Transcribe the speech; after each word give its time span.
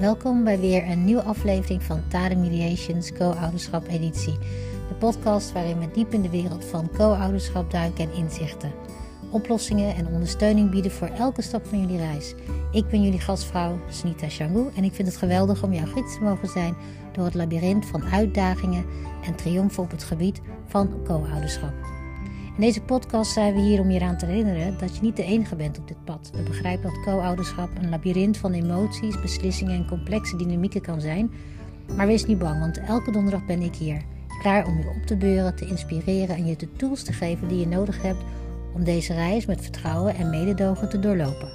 Welkom 0.00 0.44
bij 0.44 0.60
weer 0.60 0.90
een 0.90 1.04
nieuwe 1.04 1.22
aflevering 1.22 1.82
van 1.82 2.02
Tade 2.08 2.36
Mediations 2.36 3.12
Co-ouderschap 3.12 3.86
editie. 3.88 4.38
De 4.88 4.94
podcast 4.98 5.52
waarin 5.52 5.78
we 5.78 5.90
diep 5.90 6.12
in 6.12 6.22
de 6.22 6.30
wereld 6.30 6.64
van 6.64 6.90
co-ouderschap 6.96 7.70
duiken 7.70 8.04
en 8.04 8.16
inzichten. 8.16 8.72
Oplossingen 9.30 9.94
en 9.94 10.06
ondersteuning 10.06 10.70
bieden 10.70 10.90
voor 10.90 11.06
elke 11.06 11.42
stap 11.42 11.66
van 11.66 11.80
jullie 11.80 11.96
reis. 11.96 12.34
Ik 12.72 12.88
ben 12.88 13.02
jullie 13.02 13.20
gastvrouw 13.20 13.78
Snita 13.88 14.28
Shangu 14.28 14.68
en 14.76 14.84
ik 14.84 14.92
vind 14.92 15.08
het 15.08 15.16
geweldig 15.16 15.62
om 15.62 15.72
jouw 15.72 15.86
gids 15.86 16.14
te 16.14 16.22
mogen 16.22 16.48
zijn 16.48 16.74
door 17.12 17.24
het 17.24 17.34
labyrint 17.34 17.86
van 17.86 18.04
uitdagingen 18.04 18.84
en 19.24 19.34
triomfen 19.34 19.82
op 19.82 19.90
het 19.90 20.04
gebied 20.04 20.40
van 20.66 21.02
co-ouderschap. 21.04 21.99
In 22.60 22.66
deze 22.66 22.82
podcast 22.82 23.32
zijn 23.32 23.54
we 23.54 23.60
hier 23.60 23.80
om 23.80 23.90
je 23.90 23.98
eraan 23.98 24.16
te 24.16 24.26
herinneren 24.26 24.78
dat 24.78 24.96
je 24.96 25.02
niet 25.02 25.16
de 25.16 25.24
enige 25.24 25.56
bent 25.56 25.78
op 25.78 25.88
dit 25.88 26.04
pad. 26.04 26.30
We 26.34 26.42
begrijpen 26.42 26.82
dat 26.82 27.02
co-ouderschap 27.04 27.70
een 27.76 27.88
labyrint 27.88 28.36
van 28.36 28.52
emoties, 28.52 29.20
beslissingen 29.20 29.74
en 29.74 29.86
complexe 29.86 30.36
dynamieken 30.36 30.80
kan 30.80 31.00
zijn. 31.00 31.30
Maar 31.96 32.06
wees 32.06 32.24
niet 32.24 32.38
bang, 32.38 32.60
want 32.60 32.78
elke 32.78 33.10
donderdag 33.10 33.46
ben 33.46 33.62
ik 33.62 33.74
hier. 33.74 34.02
Klaar 34.40 34.66
om 34.66 34.78
je 34.78 34.88
op 34.88 35.06
te 35.06 35.16
beuren, 35.16 35.56
te 35.56 35.66
inspireren 35.66 36.36
en 36.36 36.46
je 36.46 36.56
de 36.56 36.72
tools 36.72 37.02
te 37.02 37.12
geven 37.12 37.48
die 37.48 37.58
je 37.58 37.66
nodig 37.66 38.02
hebt 38.02 38.22
om 38.74 38.84
deze 38.84 39.14
reis 39.14 39.46
met 39.46 39.62
vertrouwen 39.62 40.14
en 40.14 40.30
mededogen 40.30 40.88
te 40.88 40.98
doorlopen. 40.98 41.48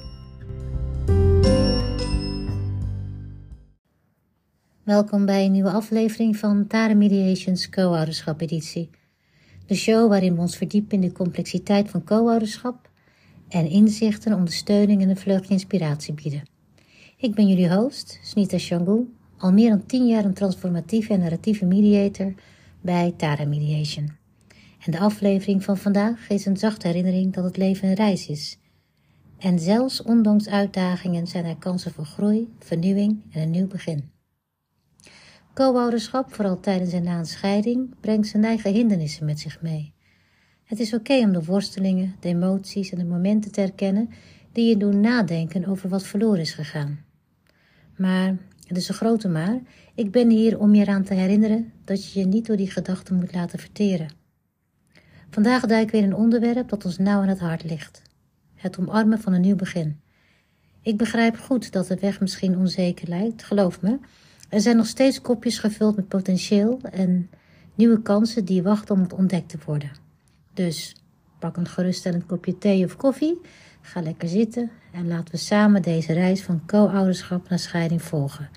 Welkom 4.84 5.26
bij 5.26 5.46
een 5.46 5.52
nieuwe 5.52 5.72
aflevering 5.72 6.38
van 6.38 6.68
Tare 6.68 6.96
Mediations 6.96 7.70
Co-ouderschap 7.70 8.42
editie. 8.42 8.90
De 9.66 9.76
show 9.76 10.10
waarin 10.10 10.36
we 10.36 10.42
ons 10.42 10.58
verdiepen 10.58 11.02
in 11.02 11.08
de 11.08 11.12
complexiteit 11.12 11.90
van 11.90 12.04
co-ouderschap 12.04 12.90
en 13.48 13.70
inzichten, 13.70 14.34
ondersteuning 14.34 15.02
en 15.02 15.10
een 15.10 15.18
vleugje 15.18 15.54
inspiratie 15.54 16.14
bieden. 16.14 16.44
Ik 17.18 17.36
ben 17.36 17.48
jullie 17.48 17.74
host, 17.74 18.20
Snita 18.24 18.58
Shangu, 18.58 19.14
al 19.38 19.52
meer 19.52 19.70
dan 19.70 19.86
tien 19.86 20.08
jaar 20.08 20.26
een 20.26 20.34
transformatieve 20.34 21.14
en 21.14 21.20
narratieve 21.20 21.66
mediator 21.66 22.34
bij 22.82 23.14
Tara 23.18 23.46
Mediation. 23.46 24.12
En 24.86 24.92
de 24.92 25.00
aflevering 25.00 25.64
van 25.64 25.78
vandaag 25.78 26.30
is 26.30 26.46
een 26.46 26.58
zachte 26.58 26.88
herinnering 26.88 27.34
dat 27.34 27.44
het 27.44 27.58
leven 27.58 27.88
een 27.88 27.96
reis 27.96 28.28
is. 28.28 28.58
En 29.38 29.60
zelfs 29.60 30.04
ondanks 30.04 30.48
uitdagingen 30.48 31.28
zijn 31.28 31.46
er 31.46 31.58
kansen 31.58 31.92
voor 31.92 32.06
groei, 32.06 32.54
vernieuwing 32.60 33.22
en 33.32 33.42
een 33.42 33.52
nieuw 33.52 33.68
begin. 33.68 34.15
Co-ouderschap, 35.56 36.34
vooral 36.34 36.60
tijdens 36.60 36.94
en 36.94 37.04
na 37.04 37.18
een 37.18 37.26
scheiding, 37.26 37.96
brengt 38.00 38.28
zijn 38.28 38.44
eigen 38.44 38.74
hindernissen 38.74 39.26
met 39.26 39.40
zich 39.40 39.62
mee. 39.62 39.94
Het 40.64 40.80
is 40.80 40.94
oké 40.94 41.14
om 41.14 41.32
de 41.32 41.44
worstelingen, 41.44 42.16
de 42.20 42.28
emoties 42.28 42.92
en 42.92 42.98
de 42.98 43.06
momenten 43.06 43.52
te 43.52 43.60
herkennen 43.60 44.10
die 44.52 44.70
je 44.70 44.78
doen 44.78 45.00
nadenken 45.00 45.66
over 45.66 45.90
wat 45.90 46.04
verloren 46.04 46.40
is 46.40 46.54
gegaan. 46.54 47.00
Maar, 47.98 48.38
het 48.68 48.78
is 48.78 48.90
een 48.90 48.96
grote 48.96 49.28
maar, 49.28 49.60
ik 49.94 50.12
ben 50.12 50.30
hier 50.30 50.60
om 50.60 50.76
je 50.76 50.82
eraan 50.82 51.04
te 51.04 51.14
herinneren 51.14 51.72
dat 51.86 52.12
je 52.12 52.20
je 52.20 52.26
niet 52.26 52.46
door 52.46 52.58
die 52.58 52.72
gedachten 52.72 53.16
moet 53.16 53.34
laten 53.34 53.60
verteren. 53.60 54.10
Vandaag 55.30 55.66
duiken 55.66 55.96
we 55.96 56.06
in 56.06 56.12
een 56.12 56.18
onderwerp 56.18 56.70
dat 56.70 56.86
ons 56.86 56.98
nauw 56.98 57.22
aan 57.22 57.28
het 57.28 57.40
hart 57.40 57.64
ligt. 57.64 58.02
Het 58.56 58.80
omarmen 58.80 59.20
van 59.22 59.34
een 59.34 59.42
nieuw 59.42 59.56
begin. 59.56 60.00
Ik 60.82 60.98
begrijp 60.98 61.38
goed 61.38 61.72
dat 61.72 61.88
de 61.88 61.98
weg 62.00 62.20
misschien 62.20 62.58
onzeker 62.58 63.10
lijkt, 63.10 63.44
geloof 63.44 63.82
me, 63.82 64.00
er 64.56 64.62
zijn 64.62 64.78
nog 64.78 64.88
steeds 64.88 65.22
kopjes 65.22 65.60
gevuld 65.60 65.96
met 65.96 66.08
potentieel 66.08 66.80
en 66.92 67.30
nieuwe 67.74 68.02
kansen 68.02 68.46
die 68.46 68.64
wachten 68.64 68.96
om 68.96 69.08
ontdekt 69.16 69.50
te 69.50 69.58
worden. 69.66 69.92
Dus 70.54 70.96
pak 71.40 71.58
een 71.58 71.68
geruststellend 71.68 72.26
kopje 72.26 72.58
thee 72.58 72.86
of 72.86 72.96
koffie, 72.96 73.42
ga 73.82 74.02
lekker 74.02 74.28
zitten 74.28 74.72
en 74.92 75.08
laten 75.08 75.32
we 75.32 75.38
samen 75.38 75.82
deze 75.82 76.14
reis 76.14 76.44
van 76.44 76.66
co-ouderschap 76.66 77.50
naar 77.50 77.60
scheiding 77.60 78.02
volgen. 78.02 78.50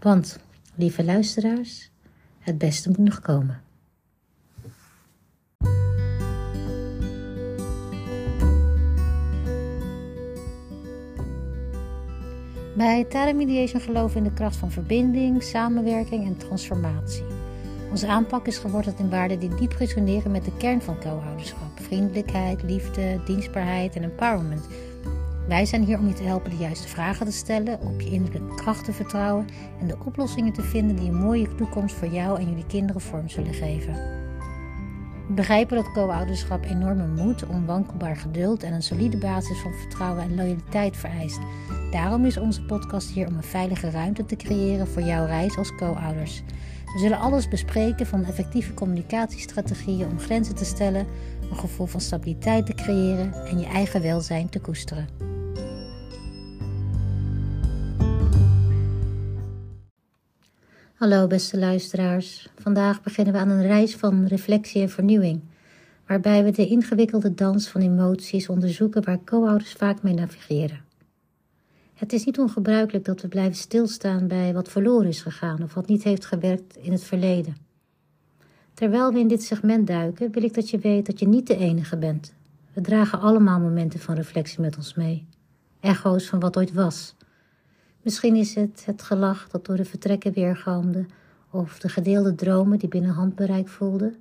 Want, 0.00 0.38
lieve 0.74 1.04
luisteraars, 1.04 1.90
het 2.38 2.58
beste 2.58 2.88
moet 2.88 2.98
nog 2.98 3.20
komen. 3.20 3.60
Bij 12.76 13.04
Tara 13.04 13.32
Mediation 13.32 13.80
geloven 13.80 14.16
in 14.16 14.24
de 14.24 14.32
kracht 14.32 14.56
van 14.56 14.70
verbinding, 14.70 15.42
samenwerking 15.42 16.26
en 16.26 16.36
transformatie. 16.36 17.24
Onze 17.90 18.06
aanpak 18.06 18.46
is 18.46 18.58
geworteld 18.58 18.98
in 18.98 19.10
waarden 19.10 19.38
die 19.38 19.54
diep 19.54 19.72
resoneren 19.72 20.30
met 20.30 20.44
de 20.44 20.56
kern 20.56 20.82
van 20.82 21.00
co-ouderschap: 21.00 21.80
vriendelijkheid, 21.80 22.62
liefde, 22.62 23.20
dienstbaarheid 23.24 23.96
en 23.96 24.02
empowerment. 24.02 24.68
Wij 25.48 25.66
zijn 25.66 25.84
hier 25.84 25.98
om 25.98 26.08
je 26.08 26.14
te 26.14 26.22
helpen 26.22 26.50
de 26.50 26.56
juiste 26.56 26.88
vragen 26.88 27.26
te 27.26 27.32
stellen, 27.32 27.80
op 27.80 28.00
je 28.00 28.10
innerlijke 28.10 28.54
kracht 28.54 28.84
te 28.84 28.92
vertrouwen 28.92 29.46
en 29.80 29.86
de 29.86 29.96
oplossingen 30.04 30.52
te 30.52 30.62
vinden 30.62 30.96
die 30.96 31.08
een 31.08 31.16
mooie 31.16 31.54
toekomst 31.54 31.94
voor 31.94 32.08
jou 32.08 32.38
en 32.40 32.48
jullie 32.48 32.66
kinderen 32.66 33.00
vorm 33.00 33.28
zullen 33.28 33.54
geven. 33.54 33.92
We 35.28 35.34
begrijpen 35.34 35.76
dat 35.76 35.92
co-ouderschap 35.92 36.64
enorme 36.64 37.06
moed, 37.06 37.46
onwankelbaar 37.46 38.16
geduld 38.16 38.62
en 38.62 38.72
een 38.72 38.82
solide 38.82 39.16
basis 39.16 39.60
van 39.60 39.72
vertrouwen 39.72 40.22
en 40.22 40.34
loyaliteit 40.34 40.96
vereist. 40.96 41.40
Daarom 41.92 42.24
is 42.24 42.36
onze 42.36 42.62
podcast 42.62 43.10
hier 43.10 43.26
om 43.26 43.36
een 43.36 43.42
veilige 43.42 43.90
ruimte 43.90 44.24
te 44.24 44.36
creëren 44.36 44.86
voor 44.86 45.02
jouw 45.02 45.26
reis 45.26 45.56
als 45.56 45.74
co-ouders. 45.74 46.42
We 46.84 46.98
zullen 46.98 47.18
alles 47.18 47.48
bespreken 47.48 48.06
van 48.06 48.24
effectieve 48.24 48.74
communicatiestrategieën 48.74 50.08
om 50.08 50.18
grenzen 50.18 50.54
te 50.54 50.64
stellen, 50.64 51.06
een 51.50 51.56
gevoel 51.56 51.86
van 51.86 52.00
stabiliteit 52.00 52.66
te 52.66 52.74
creëren 52.74 53.32
en 53.32 53.58
je 53.58 53.66
eigen 53.66 54.02
welzijn 54.02 54.48
te 54.48 54.60
koesteren. 54.60 55.08
Hallo 60.94 61.26
beste 61.26 61.58
luisteraars. 61.58 62.48
Vandaag 62.58 63.02
beginnen 63.02 63.34
we 63.34 63.40
aan 63.40 63.50
een 63.50 63.66
reis 63.66 63.96
van 63.96 64.26
reflectie 64.26 64.82
en 64.82 64.90
vernieuwing, 64.90 65.40
waarbij 66.06 66.44
we 66.44 66.50
de 66.50 66.66
ingewikkelde 66.66 67.34
dans 67.34 67.68
van 67.68 67.80
emoties 67.80 68.48
onderzoeken 68.48 69.04
waar 69.04 69.24
co-ouders 69.24 69.72
vaak 69.72 70.02
mee 70.02 70.14
navigeren. 70.14 70.90
Het 71.94 72.12
is 72.12 72.24
niet 72.24 72.38
ongebruikelijk 72.38 73.04
dat 73.04 73.20
we 73.20 73.28
blijven 73.28 73.56
stilstaan 73.56 74.26
bij 74.26 74.52
wat 74.52 74.68
verloren 74.68 75.08
is 75.08 75.22
gegaan 75.22 75.62
of 75.62 75.74
wat 75.74 75.86
niet 75.86 76.02
heeft 76.02 76.24
gewerkt 76.24 76.76
in 76.76 76.92
het 76.92 77.04
verleden. 77.04 77.56
Terwijl 78.74 79.12
we 79.12 79.18
in 79.18 79.28
dit 79.28 79.42
segment 79.42 79.86
duiken, 79.86 80.30
wil 80.30 80.42
ik 80.42 80.54
dat 80.54 80.70
je 80.70 80.78
weet 80.78 81.06
dat 81.06 81.18
je 81.18 81.28
niet 81.28 81.46
de 81.46 81.56
enige 81.56 81.96
bent. 81.96 82.34
We 82.72 82.80
dragen 82.80 83.20
allemaal 83.20 83.60
momenten 83.60 84.00
van 84.00 84.14
reflectie 84.14 84.60
met 84.60 84.76
ons 84.76 84.94
mee, 84.94 85.26
echo's 85.80 86.26
van 86.26 86.40
wat 86.40 86.56
ooit 86.56 86.72
was 86.72 87.14
Misschien 88.02 88.36
is 88.36 88.54
het 88.54 88.82
het 88.86 89.02
gelach 89.02 89.48
dat 89.48 89.66
door 89.66 89.76
de 89.76 89.84
vertrekken 89.84 90.32
weergalmde, 90.32 91.06
of 91.50 91.78
de 91.78 91.88
gedeelde 91.88 92.34
dromen 92.34 92.78
die 92.78 92.88
binnen 92.88 93.10
handbereik 93.10 93.68
voelden. 93.68 94.16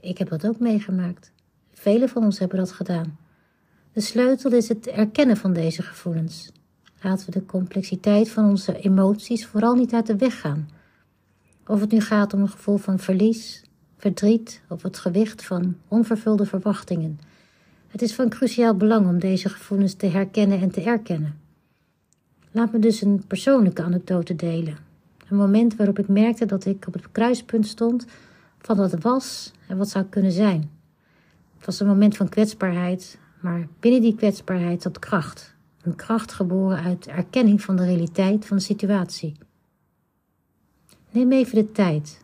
Ik 0.00 0.18
heb 0.18 0.28
dat 0.28 0.46
ook 0.46 0.58
meegemaakt. 0.58 1.32
Velen 1.70 2.08
van 2.08 2.24
ons 2.24 2.38
hebben 2.38 2.58
dat 2.58 2.72
gedaan. 2.72 3.18
De 3.92 4.00
sleutel 4.00 4.52
is 4.52 4.68
het 4.68 4.86
erkennen 4.86 5.36
van 5.36 5.52
deze 5.52 5.82
gevoelens. 5.82 6.52
Laten 7.02 7.26
we 7.26 7.32
de 7.32 7.46
complexiteit 7.46 8.30
van 8.30 8.48
onze 8.48 8.80
emoties 8.80 9.46
vooral 9.46 9.74
niet 9.74 9.94
uit 9.94 10.06
de 10.06 10.16
weg 10.16 10.40
gaan. 10.40 10.68
Of 11.66 11.80
het 11.80 11.90
nu 11.90 12.00
gaat 12.00 12.34
om 12.34 12.40
een 12.40 12.48
gevoel 12.48 12.76
van 12.76 12.98
verlies, 12.98 13.62
verdriet 13.96 14.62
of 14.68 14.82
het 14.82 14.98
gewicht 14.98 15.44
van 15.44 15.76
onvervulde 15.88 16.46
verwachtingen. 16.46 17.20
Het 17.88 18.02
is 18.02 18.14
van 18.14 18.28
cruciaal 18.28 18.74
belang 18.74 19.06
om 19.06 19.18
deze 19.18 19.48
gevoelens 19.48 19.94
te 19.94 20.06
herkennen 20.06 20.60
en 20.60 20.70
te 20.70 20.82
erkennen. 20.82 21.38
Laat 22.50 22.72
me 22.72 22.78
dus 22.78 23.02
een 23.02 23.24
persoonlijke 23.26 23.82
anekdote 23.82 24.36
delen. 24.36 24.76
Een 25.28 25.36
moment 25.36 25.76
waarop 25.76 25.98
ik 25.98 26.08
merkte 26.08 26.46
dat 26.46 26.64
ik 26.64 26.86
op 26.86 26.92
het 26.92 27.12
kruispunt 27.12 27.66
stond 27.66 28.06
van 28.58 28.76
wat 28.76 29.00
was 29.00 29.52
en 29.68 29.76
wat 29.76 29.88
zou 29.88 30.04
kunnen 30.04 30.32
zijn. 30.32 30.70
Het 31.56 31.66
was 31.66 31.80
een 31.80 31.86
moment 31.86 32.16
van 32.16 32.28
kwetsbaarheid, 32.28 33.18
maar 33.40 33.66
binnen 33.80 34.00
die 34.00 34.14
kwetsbaarheid 34.14 34.82
zat 34.82 34.98
kracht. 34.98 35.54
Een 35.82 35.94
kracht 35.94 36.32
geboren 36.32 36.82
uit 36.82 37.06
erkenning 37.06 37.62
van 37.62 37.76
de 37.76 37.84
realiteit 37.84 38.46
van 38.46 38.56
de 38.56 38.62
situatie. 38.62 39.36
Neem 41.10 41.32
even 41.32 41.54
de 41.54 41.72
tijd. 41.72 42.20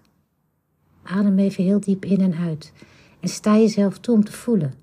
Adem 1.02 1.38
even 1.38 1.64
heel 1.64 1.80
diep 1.80 2.04
in 2.04 2.20
en 2.20 2.34
uit 2.34 2.72
en 3.20 3.28
sta 3.28 3.56
jezelf 3.56 3.98
toe 3.98 4.14
om 4.14 4.24
te 4.24 4.32
voelen. 4.32 4.74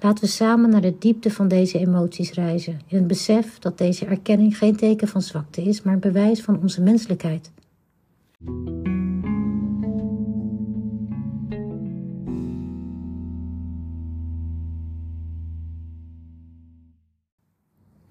Laten 0.00 0.24
we 0.24 0.30
samen 0.30 0.70
naar 0.70 0.80
de 0.80 0.98
diepte 0.98 1.30
van 1.30 1.48
deze 1.48 1.78
emoties 1.78 2.32
reizen, 2.32 2.80
in 2.86 2.96
het 2.96 3.06
besef 3.06 3.58
dat 3.58 3.78
deze 3.78 4.06
erkenning 4.06 4.58
geen 4.58 4.76
teken 4.76 5.08
van 5.08 5.22
zwakte 5.22 5.62
is, 5.62 5.82
maar 5.82 5.94
een 5.94 6.00
bewijs 6.00 6.42
van 6.42 6.60
onze 6.60 6.82
menselijkheid. 6.82 7.50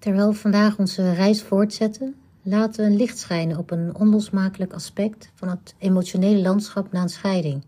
Terwijl 0.08 0.30
we 0.30 0.38
vandaag 0.38 0.78
onze 0.78 1.12
reis 1.12 1.42
voortzetten, 1.42 2.14
laten 2.42 2.84
we 2.84 2.90
een 2.90 2.96
licht 2.96 3.18
schijnen 3.18 3.56
op 3.56 3.70
een 3.70 3.94
onlosmakelijk 3.94 4.72
aspect 4.72 5.30
van 5.34 5.48
het 5.48 5.74
emotionele 5.78 6.40
landschap 6.40 6.92
na 6.92 7.02
een 7.02 7.08
scheiding. 7.08 7.64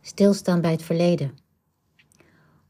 Stilstaan 0.00 0.60
bij 0.60 0.70
het 0.70 0.82
verleden. 0.82 1.38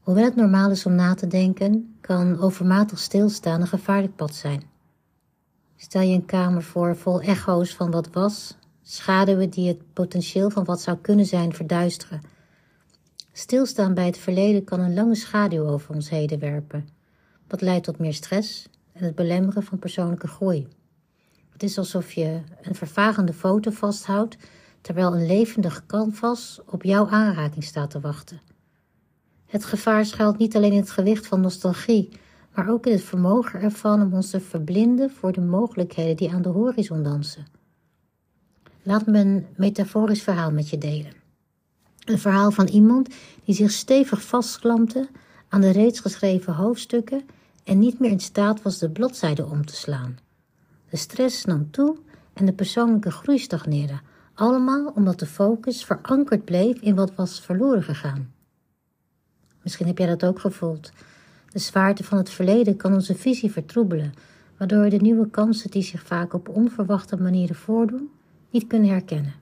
Hoewel 0.00 0.25
het 0.25 0.37
normaal 0.37 0.70
is 0.70 0.87
om 0.87 0.94
na 0.94 1.14
te 1.14 1.26
denken, 1.26 1.97
kan 2.00 2.38
overmatig 2.38 2.99
stilstaan 2.99 3.61
een 3.61 3.67
gevaarlijk 3.67 4.17
pad 4.17 4.35
zijn. 4.35 4.62
Stel 5.76 6.03
je 6.03 6.14
een 6.14 6.26
kamer 6.26 6.62
voor 6.62 6.96
vol 6.96 7.20
echo's 7.20 7.75
van 7.75 7.91
wat 7.91 8.11
was, 8.11 8.56
schaduwen 8.82 9.50
die 9.50 9.69
het 9.69 9.93
potentieel 9.93 10.50
van 10.50 10.64
wat 10.64 10.81
zou 10.81 10.99
kunnen 10.99 11.26
zijn 11.26 11.53
verduisteren. 11.53 12.20
Stilstaan 13.32 13.94
bij 13.94 14.06
het 14.06 14.19
verleden 14.19 14.64
kan 14.64 14.81
een 14.81 14.94
lange 14.94 15.14
schaduw 15.14 15.67
over 15.67 15.94
ons 15.94 16.08
heden 16.08 16.38
werpen, 16.38 16.99
wat 17.50 17.61
leidt 17.61 17.85
tot 17.85 17.99
meer 17.99 18.14
stress 18.14 18.69
en 18.93 19.05
het 19.05 19.14
belemmeren 19.14 19.62
van 19.62 19.79
persoonlijke 19.79 20.26
groei. 20.26 20.69
Het 21.52 21.62
is 21.62 21.79
alsof 21.79 22.12
je 22.12 22.41
een 22.62 22.75
vervagende 22.75 23.32
foto 23.32 23.70
vasthoudt 23.70 24.37
terwijl 24.81 25.14
een 25.14 25.26
levendig 25.26 25.87
canvas 25.87 26.61
op 26.67 26.82
jouw 26.82 27.08
aanraking 27.08 27.64
staat 27.64 27.91
te 27.91 28.00
wachten. 28.00 28.41
Het 29.47 29.64
gevaar 29.64 30.05
schuilt 30.05 30.38
niet 30.38 30.56
alleen 30.56 30.73
in 30.73 30.81
het 30.81 30.91
gewicht 30.91 31.26
van 31.26 31.41
nostalgie, 31.41 32.08
maar 32.55 32.69
ook 32.69 32.87
in 32.87 32.93
het 32.93 33.02
vermogen 33.02 33.61
ervan 33.61 34.03
om 34.03 34.14
ons 34.14 34.31
te 34.31 34.41
verblinden 34.41 35.11
voor 35.11 35.32
de 35.32 35.41
mogelijkheden 35.41 36.17
die 36.17 36.31
aan 36.31 36.43
de 36.43 36.49
horizon 36.49 37.03
dansen. 37.03 37.46
Laat 38.82 39.06
me 39.06 39.19
een 39.19 39.46
metaforisch 39.56 40.23
verhaal 40.23 40.50
met 40.50 40.70
je 40.70 40.79
delen. 40.79 41.12
Een 42.05 42.19
verhaal 42.19 42.50
van 42.50 42.67
iemand 42.67 43.08
die 43.44 43.55
zich 43.55 43.70
stevig 43.70 44.23
vastklampte 44.23 45.08
aan 45.49 45.61
de 45.61 45.70
reeds 45.70 46.00
geschreven 46.00 46.55
hoofdstukken 46.55 47.23
en 47.70 47.78
niet 47.78 47.99
meer 47.99 48.11
in 48.11 48.20
staat 48.20 48.62
was 48.62 48.78
de 48.78 48.90
bladzijden 48.90 49.50
om 49.50 49.67
te 49.67 49.75
slaan. 49.75 50.19
De 50.88 50.96
stress 50.96 51.44
nam 51.44 51.70
toe 51.70 51.96
en 52.32 52.46
de 52.46 52.52
persoonlijke 52.52 53.11
groei 53.11 53.38
stagneerde, 53.38 54.00
allemaal 54.34 54.93
omdat 54.94 55.19
de 55.19 55.26
focus 55.26 55.84
verankerd 55.84 56.44
bleef 56.44 56.81
in 56.81 56.94
wat 56.94 57.14
was 57.14 57.40
verloren 57.40 57.82
gegaan. 57.82 58.32
Misschien 59.62 59.87
heb 59.87 59.99
jij 59.99 60.06
dat 60.06 60.25
ook 60.25 60.38
gevoeld. 60.40 60.93
De 61.49 61.58
zwaarte 61.58 62.05
van 62.05 62.19
het 62.19 62.31
verleden 62.31 62.76
kan 62.76 62.93
onze 62.93 63.14
visie 63.14 63.50
vertroebelen, 63.52 64.14
waardoor 64.56 64.82
we 64.82 64.88
de 64.88 64.96
nieuwe 64.96 65.31
kansen 65.31 65.70
die 65.70 65.82
zich 65.82 66.02
vaak 66.02 66.34
op 66.34 66.49
onverwachte 66.49 67.17
manieren 67.17 67.56
voordoen, 67.56 68.11
niet 68.50 68.67
kunnen 68.67 68.90
herkennen. 68.90 69.34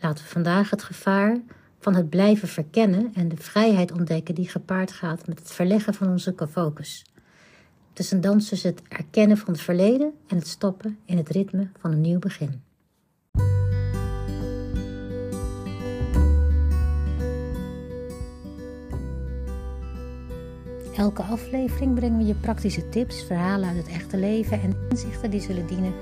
Laten 0.00 0.24
we 0.24 0.30
vandaag 0.30 0.70
het 0.70 0.82
gevaar 0.82 1.40
van 1.80 1.94
het 1.94 2.10
blijven 2.10 2.48
verkennen 2.48 3.10
en 3.14 3.28
de 3.28 3.36
vrijheid 3.36 3.92
ontdekken 3.92 4.34
die 4.34 4.48
gepaard 4.48 4.92
gaat 4.92 5.26
met 5.26 5.38
het 5.38 5.50
verleggen 5.50 5.94
van 5.94 6.08
onze 6.08 6.34
focus. 6.50 7.04
Het 7.90 7.98
is 7.98 8.10
een 8.10 8.20
dans 8.20 8.48
tussen 8.48 8.70
het 8.70 8.82
erkennen 8.88 9.36
van 9.36 9.52
het 9.52 9.62
verleden 9.62 10.12
en 10.26 10.36
het 10.36 10.46
stoppen 10.46 10.98
in 11.04 11.16
het 11.16 11.28
ritme 11.28 11.68
van 11.78 11.92
een 11.92 12.00
nieuw 12.00 12.18
begin. 12.18 12.62
Elke 20.96 21.22
aflevering 21.22 21.94
brengen 21.94 22.18
we 22.18 22.24
je 22.24 22.34
praktische 22.34 22.88
tips, 22.88 23.24
verhalen 23.24 23.68
uit 23.68 23.76
het 23.76 23.88
echte 23.88 24.16
leven 24.16 24.60
en 24.60 24.76
inzichten 24.88 25.30
die 25.30 25.40
zullen 25.40 25.66
dienen 25.66 25.94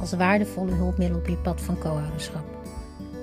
als 0.00 0.12
waardevolle 0.12 0.72
hulpmiddel 0.72 1.18
op 1.18 1.26
je 1.26 1.36
pad 1.36 1.60
van 1.60 1.78
co-ouderschap. 1.78 2.55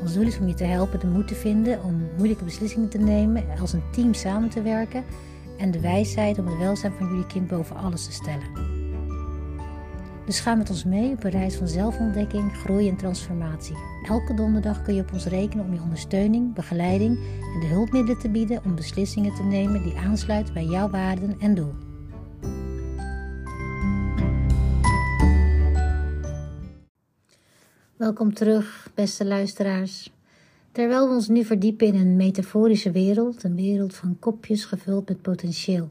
Ons 0.04 0.14
doel 0.14 0.26
is 0.26 0.38
om 0.38 0.48
je 0.48 0.54
te 0.54 0.64
helpen 0.64 1.00
de 1.00 1.08
moed 1.08 1.28
te 1.28 1.36
vinden 1.36 1.84
om 1.84 2.08
moeilijke 2.18 2.44
beslissingen 2.44 2.90
te 2.90 2.98
nemen, 2.98 3.44
als 3.60 3.74
een 3.74 3.84
team 3.92 4.14
samen 4.14 4.50
te 4.50 4.62
werken 4.62 5.04
en 5.58 5.72
de 5.72 5.80
wijsheid 5.80 6.40
om 6.40 6.48
het 6.48 6.58
welzijn 6.58 6.94
van 6.98 7.08
jullie 7.08 7.26
kind 7.26 7.48
boven 7.48 7.76
alles 7.76 8.06
te 8.06 8.12
stellen. 8.12 8.48
Dus 10.26 10.40
ga 10.40 10.56
met 10.56 10.70
ons 10.70 10.84
mee 10.84 11.12
op 11.12 11.24
een 11.24 11.32
reis 11.32 11.56
van 11.56 11.68
zelfontdekking, 11.68 12.58
groei 12.58 12.90
en 12.90 12.96
transformatie. 12.96 13.76
Elke 14.08 14.34
donderdag 14.34 14.82
kun 14.82 14.96
je 14.96 15.02
op 15.02 15.14
ons 15.14 15.26
rekenen 15.26 15.66
om 15.66 15.74
je 15.74 15.82
ondersteuning, 15.82 16.54
begeleiding 16.54 17.18
en 17.54 17.60
de 17.60 17.68
hulpmiddelen 17.68 18.20
te 18.20 18.30
bieden 18.30 18.62
om 18.66 18.76
beslissingen 18.76 19.36
te 19.36 19.44
nemen 19.44 19.84
die 19.84 19.98
aansluiten 19.98 20.54
bij 20.54 20.66
jouw 20.66 20.90
waarden 20.90 21.40
en 21.40 21.56
doel. 21.56 21.93
Welkom 28.04 28.34
terug, 28.34 28.90
beste 28.94 29.26
luisteraars. 29.26 30.12
Terwijl 30.72 31.08
we 31.08 31.14
ons 31.14 31.28
nu 31.28 31.44
verdiepen 31.44 31.88
in 31.88 31.96
een 31.96 32.16
metaforische 32.16 32.92
wereld, 32.92 33.44
een 33.44 33.56
wereld 33.56 33.96
van 33.96 34.18
kopjes 34.20 34.66
gevuld 34.66 35.08
met 35.08 35.22
potentieel. 35.22 35.90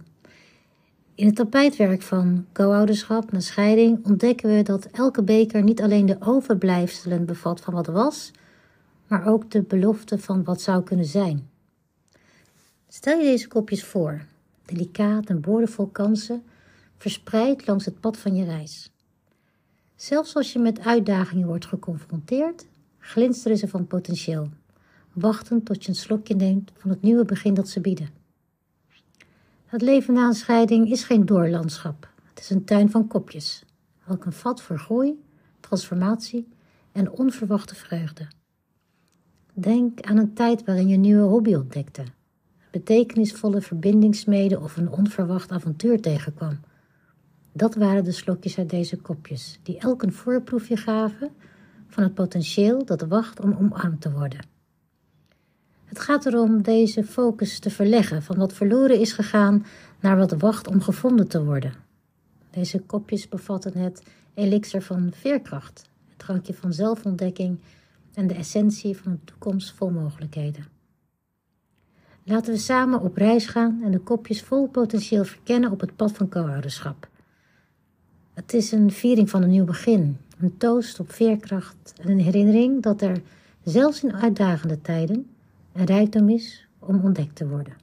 In 1.14 1.26
het 1.26 1.36
tapijtwerk 1.36 2.02
van 2.02 2.46
co-ouderschap 2.52 3.32
na 3.32 3.40
scheiding 3.40 4.06
ontdekken 4.06 4.56
we 4.56 4.62
dat 4.62 4.84
elke 4.84 5.22
beker 5.22 5.62
niet 5.62 5.82
alleen 5.82 6.06
de 6.06 6.16
overblijfselen 6.20 7.24
bevat 7.24 7.60
van 7.60 7.74
wat 7.74 7.86
was, 7.86 8.30
maar 9.06 9.26
ook 9.26 9.50
de 9.50 9.62
belofte 9.62 10.18
van 10.18 10.44
wat 10.44 10.60
zou 10.60 10.82
kunnen 10.82 11.06
zijn. 11.06 11.48
Stel 12.88 13.18
je 13.18 13.24
deze 13.24 13.48
kopjes 13.48 13.84
voor, 13.84 14.24
delicaat 14.64 15.26
en 15.26 15.40
boordevol 15.40 15.86
kansen, 15.86 16.42
verspreid 16.96 17.66
langs 17.66 17.84
het 17.84 18.00
pad 18.00 18.16
van 18.16 18.36
je 18.36 18.44
reis. 18.44 18.92
Zelfs 20.02 20.34
als 20.34 20.52
je 20.52 20.58
met 20.58 20.80
uitdagingen 20.80 21.46
wordt 21.46 21.66
geconfronteerd, 21.66 22.66
glinsteren 22.98 23.56
ze 23.56 23.68
van 23.68 23.86
potentieel, 23.86 24.48
wachtend 25.12 25.64
tot 25.64 25.82
je 25.82 25.88
een 25.88 25.94
slokje 25.94 26.34
neemt 26.34 26.72
van 26.76 26.90
het 26.90 27.02
nieuwe 27.02 27.24
begin 27.24 27.54
dat 27.54 27.68
ze 27.68 27.80
bieden. 27.80 28.08
Het 29.66 29.82
leven 29.82 30.14
na 30.14 30.26
een 30.26 30.34
scheiding 30.34 30.90
is 30.90 31.04
geen 31.04 31.26
doorlandschap. 31.26 32.08
Het 32.28 32.40
is 32.40 32.50
een 32.50 32.64
tuin 32.64 32.90
van 32.90 33.06
kopjes. 33.06 33.64
Ook 34.08 34.24
een 34.24 34.32
vat 34.32 34.62
voor 34.62 34.78
groei, 34.78 35.22
transformatie 35.60 36.48
en 36.92 37.10
onverwachte 37.10 37.74
vreugde. 37.74 38.26
Denk 39.54 40.00
aan 40.00 40.16
een 40.16 40.34
tijd 40.34 40.64
waarin 40.64 40.88
je 40.88 40.94
een 40.94 41.00
nieuwe 41.00 41.28
hobby 41.28 41.54
ontdekte, 41.54 42.02
een 42.02 42.08
betekenisvolle 42.70 43.60
verbindingsmede 43.60 44.60
of 44.60 44.76
een 44.76 44.90
onverwacht 44.90 45.50
avontuur 45.50 46.00
tegenkwam. 46.00 46.60
Dat 47.52 47.74
waren 47.74 48.04
de 48.04 48.12
slokjes 48.12 48.58
uit 48.58 48.70
deze 48.70 48.96
kopjes, 48.96 49.58
die 49.62 49.78
elk 49.78 50.02
een 50.02 50.12
voorproefje 50.12 50.76
gaven 50.76 51.30
van 51.86 52.02
het 52.02 52.14
potentieel 52.14 52.84
dat 52.84 53.02
wacht 53.02 53.40
om 53.40 53.52
omarmd 53.52 54.00
te 54.00 54.10
worden. 54.10 54.46
Het 55.84 56.00
gaat 56.00 56.26
erom 56.26 56.62
deze 56.62 57.04
focus 57.04 57.58
te 57.58 57.70
verleggen 57.70 58.22
van 58.22 58.36
wat 58.36 58.52
verloren 58.52 59.00
is 59.00 59.12
gegaan 59.12 59.64
naar 60.00 60.16
wat 60.16 60.32
wacht 60.32 60.68
om 60.68 60.80
gevonden 60.80 61.28
te 61.28 61.44
worden. 61.44 61.74
Deze 62.50 62.80
kopjes 62.80 63.28
bevatten 63.28 63.78
het 63.78 64.02
elixir 64.34 64.82
van 64.82 65.10
veerkracht, 65.14 65.90
het 66.08 66.18
drankje 66.18 66.54
van 66.54 66.72
zelfontdekking 66.72 67.58
en 68.14 68.26
de 68.26 68.34
essentie 68.34 68.96
van 68.96 69.12
een 69.12 69.24
toekomst 69.24 69.70
vol 69.72 69.90
mogelijkheden. 69.90 70.66
Laten 72.24 72.52
we 72.52 72.58
samen 72.58 73.00
op 73.00 73.16
reis 73.16 73.46
gaan 73.46 73.80
en 73.84 73.90
de 73.90 74.00
kopjes 74.00 74.42
vol 74.42 74.68
potentieel 74.68 75.24
verkennen 75.24 75.70
op 75.70 75.80
het 75.80 75.96
pad 75.96 76.12
van 76.12 76.28
co-ouderschap. 76.28 77.10
Het 78.34 78.52
is 78.52 78.72
een 78.72 78.90
viering 78.90 79.30
van 79.30 79.42
een 79.42 79.50
nieuw 79.50 79.64
begin, 79.64 80.16
een 80.38 80.56
toast 80.56 81.00
op 81.00 81.12
veerkracht 81.12 81.94
en 82.00 82.10
een 82.10 82.20
herinnering 82.20 82.82
dat 82.82 83.02
er, 83.02 83.22
zelfs 83.62 84.02
in 84.02 84.14
uitdagende 84.14 84.80
tijden, 84.80 85.30
een 85.72 85.84
rijkdom 85.84 86.28
is 86.28 86.66
om 86.78 87.00
ontdekt 87.04 87.36
te 87.36 87.48
worden. 87.48 87.76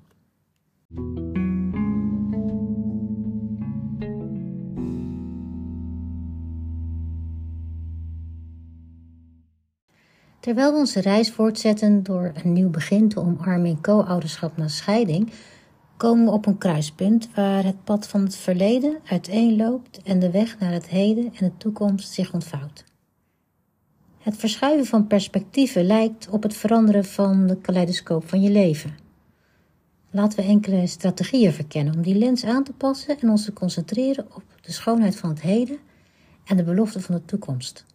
Terwijl 10.39 10.71
we 10.71 10.77
onze 10.77 11.01
reis 11.01 11.31
voortzetten 11.31 12.03
door 12.03 12.31
een 12.43 12.53
nieuw 12.53 12.69
begin 12.69 13.09
te 13.09 13.19
omarmen 13.19 13.69
in 13.69 13.81
co-ouderschap 13.81 14.57
na 14.57 14.67
scheiding, 14.67 15.31
komen 15.99 16.25
we 16.25 16.31
op 16.31 16.45
een 16.45 16.57
kruispunt 16.57 17.29
waar 17.35 17.63
het 17.63 17.83
pad 17.83 18.07
van 18.07 18.21
het 18.23 18.35
verleden 18.35 18.97
uiteenloopt 19.05 20.01
en 20.03 20.19
de 20.19 20.31
weg 20.31 20.59
naar 20.59 20.71
het 20.71 20.87
heden 20.87 21.23
en 21.23 21.45
de 21.45 21.57
toekomst 21.57 22.11
zich 22.11 22.33
ontvouwt. 22.33 22.83
Het 24.17 24.37
verschuiven 24.37 24.85
van 24.85 25.07
perspectieven 25.07 25.85
lijkt 25.85 26.29
op 26.29 26.43
het 26.43 26.53
veranderen 26.53 27.05
van 27.05 27.47
de 27.47 27.57
kaleidoscoop 27.57 28.29
van 28.29 28.41
je 28.41 28.49
leven. 28.49 28.97
Laten 30.11 30.39
we 30.39 30.45
enkele 30.45 30.87
strategieën 30.87 31.53
verkennen 31.53 31.95
om 31.95 32.01
die 32.01 32.15
lens 32.15 32.45
aan 32.45 32.63
te 32.63 32.73
passen 32.73 33.19
en 33.19 33.29
ons 33.29 33.45
te 33.45 33.53
concentreren 33.53 34.25
op 34.35 34.43
de 34.61 34.71
schoonheid 34.71 35.15
van 35.15 35.29
het 35.29 35.41
heden 35.41 35.77
en 36.45 36.57
de 36.57 36.63
belofte 36.63 37.01
van 37.01 37.15
de 37.15 37.25
toekomst. 37.25 37.85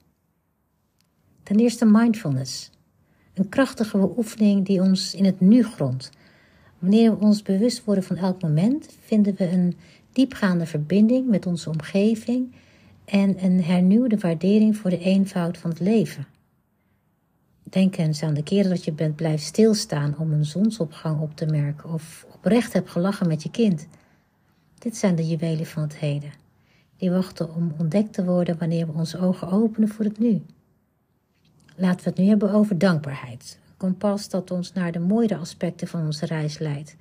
Ten 1.42 1.58
eerste 1.58 1.84
mindfulness, 1.84 2.70
een 3.34 3.48
krachtige 3.48 3.98
beoefening 3.98 4.66
die 4.66 4.80
ons 4.80 5.14
in 5.14 5.24
het 5.24 5.40
nu 5.40 5.64
grondt. 5.64 6.10
Wanneer 6.84 7.18
we 7.18 7.24
ons 7.24 7.42
bewust 7.42 7.84
worden 7.84 8.04
van 8.04 8.16
elk 8.16 8.42
moment, 8.42 8.96
vinden 9.00 9.34
we 9.34 9.50
een 9.50 9.76
diepgaande 10.12 10.66
verbinding 10.66 11.28
met 11.28 11.46
onze 11.46 11.70
omgeving 11.70 12.54
en 13.04 13.44
een 13.44 13.62
hernieuwde 13.62 14.18
waardering 14.18 14.76
voor 14.76 14.90
de 14.90 14.98
eenvoud 14.98 15.58
van 15.58 15.70
het 15.70 15.80
leven. 15.80 16.26
Denk 17.62 17.96
eens 17.96 18.22
aan 18.22 18.34
de 18.34 18.42
keren 18.42 18.70
dat 18.70 18.84
je 18.84 18.92
bent 18.92 19.16
blijven 19.16 19.46
stilstaan 19.46 20.18
om 20.18 20.32
een 20.32 20.44
zonsopgang 20.44 21.20
op 21.20 21.36
te 21.36 21.46
merken 21.46 21.92
of 21.92 22.26
oprecht 22.34 22.72
hebt 22.72 22.90
gelachen 22.90 23.28
met 23.28 23.42
je 23.42 23.50
kind. 23.50 23.86
Dit 24.78 24.96
zijn 24.96 25.14
de 25.14 25.26
juwelen 25.26 25.66
van 25.66 25.82
het 25.82 25.96
heden, 25.96 26.32
die 26.96 27.10
wachten 27.10 27.54
om 27.54 27.74
ontdekt 27.78 28.12
te 28.12 28.24
worden 28.24 28.58
wanneer 28.58 28.86
we 28.86 28.92
onze 28.92 29.18
ogen 29.18 29.50
openen 29.50 29.88
voor 29.88 30.04
het 30.04 30.18
nu. 30.18 30.42
Laten 31.76 32.04
we 32.04 32.10
het 32.10 32.18
nu 32.18 32.26
hebben 32.26 32.52
over 32.52 32.78
dankbaarheid, 32.78 33.58
kompas 33.84 34.28
dat 34.28 34.50
ons 34.50 34.72
naar 34.72 34.92
de 34.92 34.98
mooiere 34.98 35.36
aspecten 35.36 35.88
van 35.88 36.04
onze 36.04 36.26
reis 36.26 36.58
leidt. 36.58 36.96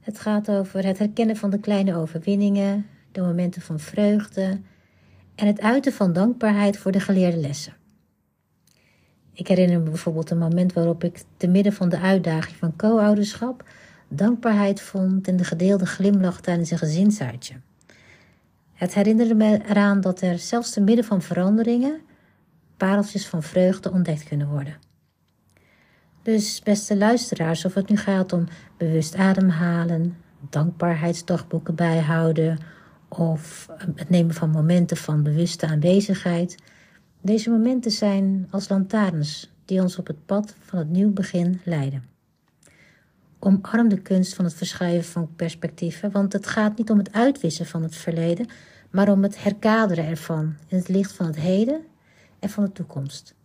Het 0.00 0.18
gaat 0.18 0.50
over 0.50 0.86
het 0.86 0.98
herkennen 0.98 1.36
van 1.36 1.50
de 1.50 1.58
kleine 1.58 1.96
overwinningen, 1.96 2.86
de 3.12 3.20
momenten 3.20 3.62
van 3.62 3.80
vreugde, 3.80 4.60
en 5.34 5.46
het 5.46 5.60
uiten 5.60 5.92
van 5.92 6.12
dankbaarheid 6.12 6.78
voor 6.78 6.92
de 6.92 7.00
geleerde 7.00 7.36
lessen. 7.36 7.72
Ik 9.32 9.48
herinner 9.48 9.78
me 9.80 9.90
bijvoorbeeld 9.90 10.30
een 10.30 10.38
moment 10.38 10.72
waarop 10.72 11.04
ik 11.04 11.22
te 11.36 11.46
midden 11.46 11.72
van 11.72 11.88
de 11.88 11.98
uitdaging 11.98 12.56
van 12.56 12.76
co-ouderschap 12.76 13.64
dankbaarheid 14.08 14.80
vond 14.80 15.28
in 15.28 15.36
de 15.36 15.44
gedeelde 15.44 15.86
glimlach 15.86 16.40
tijdens 16.40 16.70
een 16.70 16.78
gezinsuitje. 16.78 17.54
Het 18.72 18.94
herinnerde 18.94 19.34
me 19.34 19.60
eraan 19.68 20.00
dat 20.00 20.20
er 20.20 20.38
zelfs 20.38 20.70
te 20.70 20.80
midden 20.80 21.04
van 21.04 21.22
veranderingen 21.22 22.00
pareltjes 22.76 23.26
van 23.26 23.42
vreugde 23.42 23.90
ontdekt 23.92 24.24
kunnen 24.24 24.48
worden. 24.48 24.85
Dus 26.26 26.60
beste 26.62 26.96
luisteraars, 26.96 27.64
of 27.64 27.74
het 27.74 27.88
nu 27.88 27.96
gaat 27.96 28.32
om 28.32 28.44
bewust 28.76 29.14
ademhalen, 29.14 30.16
dankbaarheidsdagboeken 30.50 31.74
bijhouden 31.74 32.58
of 33.08 33.68
het 33.94 34.10
nemen 34.10 34.34
van 34.34 34.50
momenten 34.50 34.96
van 34.96 35.22
bewuste 35.22 35.66
aanwezigheid. 35.66 36.56
Deze 37.20 37.50
momenten 37.50 37.90
zijn 37.90 38.46
als 38.50 38.68
lantaarns 38.68 39.52
die 39.64 39.80
ons 39.80 39.98
op 39.98 40.06
het 40.06 40.26
pad 40.26 40.54
van 40.58 40.78
het 40.78 40.88
nieuw 40.88 41.12
begin 41.12 41.60
leiden. 41.64 42.04
Omarm 43.38 43.88
de 43.88 44.02
kunst 44.02 44.34
van 44.34 44.44
het 44.44 44.54
verschuiven 44.54 45.12
van 45.12 45.34
perspectieven, 45.36 46.10
want 46.10 46.32
het 46.32 46.46
gaat 46.46 46.78
niet 46.78 46.90
om 46.90 46.98
het 46.98 47.12
uitwissen 47.12 47.66
van 47.66 47.82
het 47.82 47.96
verleden, 47.96 48.46
maar 48.90 49.08
om 49.08 49.22
het 49.22 49.42
herkaderen 49.42 50.06
ervan 50.06 50.54
in 50.68 50.76
het 50.78 50.88
licht 50.88 51.12
van 51.12 51.26
het 51.26 51.36
heden 51.36 51.80
en 52.38 52.50
van 52.50 52.64
de 52.64 52.72
toekomst. 52.72 53.35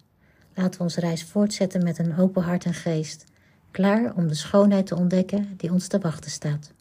Laten 0.55 0.77
we 0.77 0.83
onze 0.83 0.99
reis 0.99 1.23
voortzetten 1.23 1.83
met 1.83 1.97
een 1.97 2.17
open 2.17 2.43
hart 2.43 2.65
en 2.65 2.73
geest, 2.73 3.25
klaar 3.71 4.15
om 4.15 4.27
de 4.27 4.33
schoonheid 4.33 4.87
te 4.87 4.95
ontdekken 4.95 5.53
die 5.57 5.71
ons 5.71 5.87
te 5.87 5.99
wachten 5.99 6.31
staat. 6.31 6.73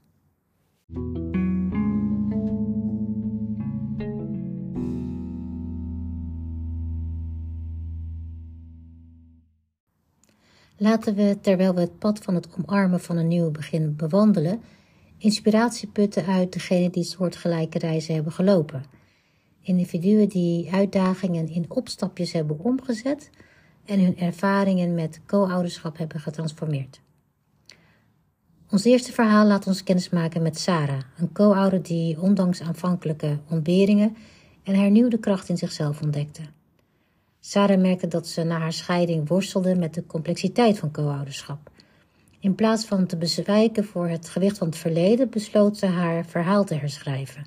Laten 10.77 11.15
we, 11.15 11.39
terwijl 11.41 11.75
we 11.75 11.81
het 11.81 11.99
pad 11.99 12.19
van 12.19 12.35
het 12.35 12.49
omarmen 12.59 13.01
van 13.01 13.17
een 13.17 13.29
nieuw 13.29 13.51
begin 13.51 13.97
bewandelen, 13.97 14.63
inspiratie 15.19 15.89
putten 15.89 16.27
uit 16.27 16.53
degenen 16.53 16.93
die 16.93 17.05
soortgelijke 17.05 17.79
reizen 17.79 18.15
hebben 18.15 18.33
gelopen. 18.33 18.85
Individuen 19.63 20.29
die 20.29 20.73
uitdagingen 20.73 21.49
in 21.49 21.65
opstapjes 21.69 22.33
hebben 22.33 22.59
omgezet 22.59 23.31
en 23.91 24.01
hun 24.01 24.19
ervaringen 24.19 24.95
met 24.95 25.21
co-ouderschap 25.27 25.99
hebben 25.99 26.21
getransformeerd. 26.21 27.01
Ons 28.71 28.85
eerste 28.85 29.13
verhaal 29.13 29.47
laat 29.47 29.67
ons 29.67 29.83
kennismaken 29.83 30.43
met 30.43 30.59
Sarah, 30.59 31.01
een 31.19 31.33
co-ouder 31.33 31.83
die 31.83 32.21
ondanks 32.21 32.61
aanvankelijke 32.61 33.39
ontberingen 33.49 34.17
een 34.65 34.77
hernieuwde 34.77 35.19
kracht 35.19 35.49
in 35.49 35.57
zichzelf 35.57 36.03
ontdekte. 36.03 36.43
Sarah 37.41 37.81
merkte 37.81 38.09
dat 38.09 38.27
ze 38.27 38.43
na 38.43 38.59
haar 38.59 38.73
scheiding 38.73 39.29
worstelde 39.29 39.75
met 39.75 39.95
de 39.95 40.07
complexiteit 40.07 40.79
van 40.79 40.91
co-ouderschap. 40.91 41.71
In 42.41 42.55
plaats 42.55 42.85
van 42.85 43.07
te 43.07 43.17
bezwijken 43.17 43.85
voor 43.85 44.09
het 44.09 44.29
gewicht 44.29 44.59
van 44.59 44.67
het 44.67 44.77
verleden, 44.77 45.31
besloot 45.31 45.77
ze 45.77 45.87
haar 45.87 46.25
verhaal 46.27 46.65
te 46.65 46.75
herschrijven. 46.75 47.47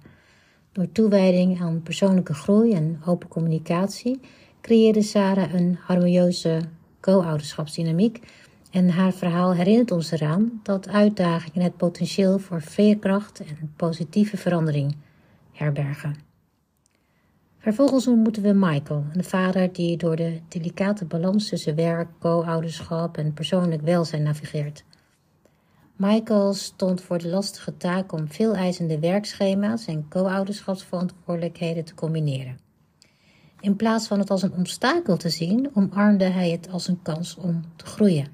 Door 0.72 0.92
toewijding 0.92 1.62
aan 1.62 1.82
persoonlijke 1.84 2.34
groei 2.34 2.74
en 2.74 3.02
open 3.06 3.28
communicatie 3.28 4.20
creëerde 4.64 5.02
Sarah 5.02 5.54
een 5.54 5.78
harmonieuze 5.82 6.62
co-ouderschapsdynamiek 7.00 8.20
en 8.72 8.90
haar 8.90 9.12
verhaal 9.12 9.54
herinnert 9.54 9.92
ons 9.92 10.12
eraan 10.12 10.60
dat 10.64 10.88
uitdagingen 10.88 11.64
het 11.64 11.78
potentieel 11.78 12.40
voor 12.40 12.62
veerkracht 12.62 13.40
en 13.40 13.74
positieve 13.76 14.38
verandering 14.38 14.96
herbergen. 15.52 16.16
Vervolgens 17.58 18.08
ontmoeten 18.08 18.44
we 18.44 18.54
Michael, 18.54 19.06
een 19.14 19.24
vader 19.24 19.74
die 19.74 19.98
door 19.98 20.16
de 20.16 20.40
delicate 20.48 21.06
balans 21.06 21.50
tussen 21.50 21.76
werk, 21.76 22.08
co-ouderschap 22.20 23.18
en 23.18 23.34
persoonlijk 23.34 23.82
welzijn 23.82 24.24
navigeert. 24.24 24.84
Michael 25.96 26.54
stond 26.54 27.02
voor 27.02 27.18
de 27.18 27.28
lastige 27.28 27.78
taak 27.78 28.12
om 28.12 28.32
veel 28.32 28.56
eisende 28.56 29.00
werkschema's 29.00 29.86
en 29.86 30.06
co-ouderschapsverantwoordelijkheden 30.10 31.86
te 31.86 31.94
combineren. 31.94 32.63
In 33.64 33.76
plaats 33.76 34.08
van 34.08 34.20
het 34.20 34.30
als 34.30 34.42
een 34.42 34.56
obstakel 34.58 35.18
te 35.18 35.30
zien, 35.30 35.70
omarmde 35.74 36.26
hij 36.26 36.50
het 36.50 36.70
als 36.70 36.88
een 36.88 37.02
kans 37.02 37.36
om 37.36 37.64
te 37.76 37.86
groeien. 37.86 38.28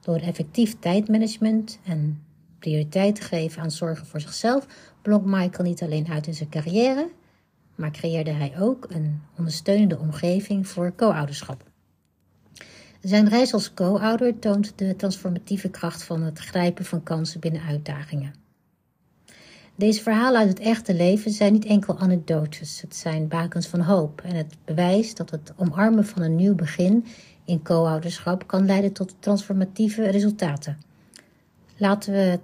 Door 0.00 0.16
effectief 0.16 0.78
tijdmanagement 0.78 1.78
en 1.84 2.22
prioriteit 2.58 3.14
te 3.14 3.22
geven 3.22 3.62
aan 3.62 3.70
zorgen 3.70 4.06
voor 4.06 4.20
zichzelf, 4.20 4.66
blonk 5.02 5.24
Michael 5.24 5.68
niet 5.68 5.82
alleen 5.82 6.08
uit 6.08 6.26
in 6.26 6.34
zijn 6.34 6.48
carrière, 6.48 7.10
maar 7.74 7.90
creëerde 7.90 8.30
hij 8.30 8.52
ook 8.58 8.86
een 8.90 9.22
ondersteunende 9.38 9.98
omgeving 9.98 10.68
voor 10.68 10.94
co-ouderschap. 10.96 11.70
Zijn 13.00 13.28
reis 13.28 13.52
als 13.52 13.74
co-ouder 13.74 14.38
toont 14.38 14.72
de 14.76 14.96
transformatieve 14.96 15.68
kracht 15.70 16.02
van 16.02 16.22
het 16.22 16.38
grijpen 16.38 16.84
van 16.84 17.02
kansen 17.02 17.40
binnen 17.40 17.62
uitdagingen. 17.62 18.41
Deze 19.82 20.02
verhalen 20.02 20.40
uit 20.40 20.48
het 20.48 20.58
echte 20.58 20.94
leven 20.94 21.30
zijn 21.30 21.52
niet 21.52 21.64
enkel 21.64 21.98
anekdotes, 21.98 22.80
het 22.80 22.96
zijn 22.96 23.28
bakens 23.28 23.66
van 23.66 23.80
hoop 23.80 24.20
en 24.20 24.34
het 24.34 24.56
bewijs 24.64 25.14
dat 25.14 25.30
het 25.30 25.52
omarmen 25.56 26.06
van 26.06 26.22
een 26.22 26.36
nieuw 26.36 26.54
begin 26.54 27.04
in 27.44 27.62
co-ouderschap 27.62 28.46
kan 28.46 28.66
leiden 28.66 28.92
tot 28.92 29.14
transformatieve 29.18 30.10
resultaten. 30.10 30.78
Laten 31.76 32.12
we 32.12 32.38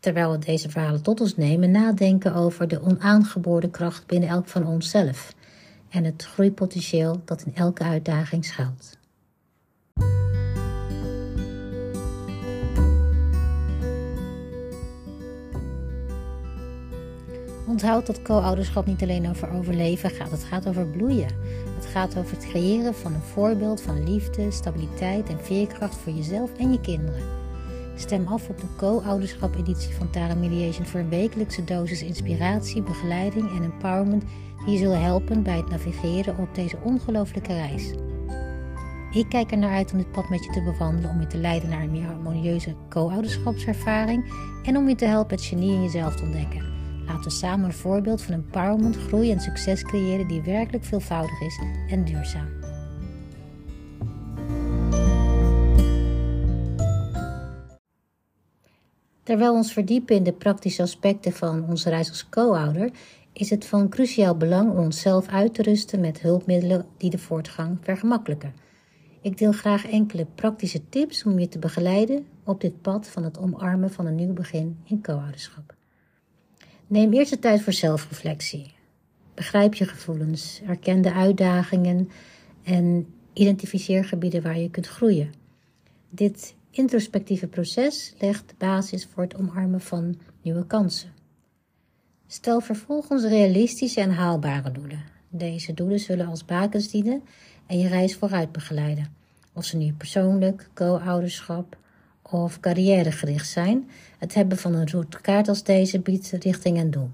terwijl 0.00 0.30
we 0.30 0.38
deze 0.38 0.70
verhalen 0.70 1.02
tot 1.02 1.20
ons 1.20 1.36
nemen, 1.36 1.70
nadenken 1.70 2.34
over 2.34 2.68
de 2.68 2.82
onaangeboren 2.82 3.70
kracht 3.70 4.06
binnen 4.06 4.28
elk 4.28 4.46
van 4.46 4.66
onszelf 4.66 5.34
en 5.90 6.04
het 6.04 6.24
groeipotentieel 6.24 7.20
dat 7.24 7.42
in 7.42 7.54
elke 7.54 7.82
uitdaging 7.82 8.44
schuilt. 8.44 8.98
Onthoud 17.70 18.06
dat 18.06 18.22
co-ouderschap 18.22 18.86
niet 18.86 19.02
alleen 19.02 19.28
over 19.28 19.50
overleven 19.50 20.10
gaat, 20.10 20.30
het 20.30 20.44
gaat 20.44 20.68
over 20.68 20.86
bloeien. 20.86 21.28
Het 21.76 21.86
gaat 21.86 22.16
over 22.16 22.36
het 22.36 22.46
creëren 22.46 22.94
van 22.94 23.14
een 23.14 23.20
voorbeeld 23.20 23.82
van 23.82 24.04
liefde, 24.12 24.50
stabiliteit 24.50 25.28
en 25.28 25.44
veerkracht 25.44 25.96
voor 25.96 26.12
jezelf 26.12 26.50
en 26.58 26.72
je 26.72 26.80
kinderen. 26.80 27.22
Stem 27.96 28.26
af 28.26 28.48
op 28.48 28.60
de 28.60 28.66
co-ouderschap-editie 28.76 29.94
van 29.94 30.10
Tara 30.10 30.34
Mediation 30.34 30.86
voor 30.86 31.00
een 31.00 31.08
wekelijkse 31.08 31.64
dosis 31.64 32.02
inspiratie, 32.02 32.82
begeleiding 32.82 33.50
en 33.50 33.62
empowerment 33.62 34.24
die 34.64 34.72
je 34.72 34.78
zullen 34.78 35.02
helpen 35.02 35.42
bij 35.42 35.56
het 35.56 35.70
navigeren 35.70 36.38
op 36.38 36.54
deze 36.54 36.78
ongelooflijke 36.82 37.52
reis. 37.52 37.92
Ik 39.12 39.28
kijk 39.28 39.50
er 39.50 39.58
naar 39.58 39.74
uit 39.74 39.92
om 39.92 39.98
dit 39.98 40.12
pad 40.12 40.28
met 40.28 40.44
je 40.44 40.50
te 40.50 40.62
bewandelen, 40.62 41.10
om 41.10 41.20
je 41.20 41.26
te 41.26 41.38
leiden 41.38 41.68
naar 41.68 41.82
een 41.82 41.90
meer 41.90 42.06
harmonieuze 42.06 42.74
co-ouderschapservaring 42.88 44.32
en 44.64 44.76
om 44.76 44.88
je 44.88 44.94
te 44.94 45.04
helpen 45.04 45.36
het 45.36 45.44
genie 45.44 45.72
in 45.72 45.82
jezelf 45.82 46.16
te 46.16 46.22
ontdekken. 46.22 46.79
Laten 47.10 47.24
we 47.24 47.30
samen 47.30 47.64
een 47.64 47.72
voorbeeld 47.72 48.22
van 48.22 48.34
empowerment, 48.34 48.96
groei 48.96 49.30
en 49.30 49.40
succes 49.40 49.82
creëren 49.82 50.28
die 50.28 50.42
werkelijk 50.42 50.84
veelvoudig 50.84 51.40
is 51.40 51.60
en 51.88 52.04
duurzaam. 52.04 52.48
Terwijl 59.22 59.50
we 59.50 59.56
ons 59.56 59.72
verdiepen 59.72 60.16
in 60.16 60.22
de 60.22 60.32
praktische 60.32 60.82
aspecten 60.82 61.32
van 61.32 61.64
onze 61.68 61.88
reis 61.88 62.08
als 62.08 62.28
co-ouder, 62.28 62.90
is 63.32 63.50
het 63.50 63.64
van 63.64 63.88
cruciaal 63.88 64.36
belang 64.36 64.70
om 64.70 64.78
onszelf 64.78 65.28
uit 65.28 65.54
te 65.54 65.62
rusten 65.62 66.00
met 66.00 66.20
hulpmiddelen 66.20 66.86
die 66.96 67.10
de 67.10 67.18
voortgang 67.18 67.78
vergemakkelijken. 67.80 68.54
Ik 69.20 69.38
deel 69.38 69.52
graag 69.52 69.90
enkele 69.90 70.26
praktische 70.34 70.88
tips 70.88 71.24
om 71.24 71.38
je 71.38 71.48
te 71.48 71.58
begeleiden 71.58 72.26
op 72.44 72.60
dit 72.60 72.82
pad 72.82 73.08
van 73.08 73.24
het 73.24 73.38
omarmen 73.38 73.90
van 73.90 74.06
een 74.06 74.14
nieuw 74.14 74.32
begin 74.32 74.78
in 74.84 75.02
co-ouderschap. 75.02 75.78
Neem 76.90 77.12
eerst 77.12 77.30
de 77.30 77.38
tijd 77.38 77.62
voor 77.62 77.72
zelfreflectie. 77.72 78.72
Begrijp 79.34 79.74
je 79.74 79.84
gevoelens, 79.84 80.60
erken 80.66 81.02
de 81.02 81.12
uitdagingen 81.12 82.10
en 82.62 83.06
identificeer 83.32 84.04
gebieden 84.04 84.42
waar 84.42 84.58
je 84.58 84.70
kunt 84.70 84.86
groeien. 84.86 85.32
Dit 86.08 86.54
introspectieve 86.70 87.46
proces 87.46 88.14
legt 88.18 88.48
de 88.48 88.54
basis 88.58 89.06
voor 89.12 89.22
het 89.22 89.36
omarmen 89.36 89.80
van 89.80 90.18
nieuwe 90.42 90.66
kansen. 90.66 91.12
Stel 92.26 92.60
vervolgens 92.60 93.24
realistische 93.24 94.00
en 94.00 94.10
haalbare 94.10 94.72
doelen. 94.72 95.04
Deze 95.28 95.74
doelen 95.74 96.00
zullen 96.00 96.26
als 96.26 96.44
bakens 96.44 96.90
dienen 96.90 97.22
en 97.66 97.78
je 97.78 97.88
reis 97.88 98.16
vooruit 98.16 98.52
begeleiden. 98.52 99.14
Of 99.52 99.64
ze 99.64 99.76
nu 99.76 99.92
persoonlijk, 99.92 100.68
co-ouderschap 100.74 101.76
of 102.32 102.60
carrièregericht 102.60 103.48
zijn, 103.48 103.90
het 104.18 104.34
hebben 104.34 104.58
van 104.58 104.74
een 104.74 104.90
routekaart 104.90 105.48
als 105.48 105.62
deze 105.62 106.00
biedt 106.00 106.30
richting 106.30 106.78
en 106.78 106.90
doel. 106.90 107.10